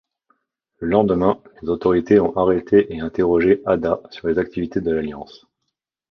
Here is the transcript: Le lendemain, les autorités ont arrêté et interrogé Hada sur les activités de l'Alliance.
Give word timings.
Le 0.79 0.87
lendemain, 0.87 1.43
les 1.61 1.69
autorités 1.69 2.19
ont 2.19 2.35
arrêté 2.35 2.91
et 2.91 3.01
interrogé 3.01 3.61
Hada 3.67 4.01
sur 4.09 4.29
les 4.29 4.39
activités 4.39 4.81
de 4.81 4.89
l'Alliance. 4.89 5.45